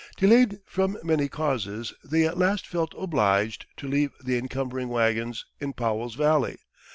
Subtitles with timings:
[0.17, 5.73] Delayed from many causes, they at last felt obliged to leave the encumbering wagons in
[5.73, 6.57] Powell's Valley.